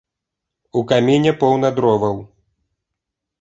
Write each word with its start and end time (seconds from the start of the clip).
У 0.79 0.81
каміне 0.91 1.33
поўна 1.43 1.69
дроваў. 1.81 2.17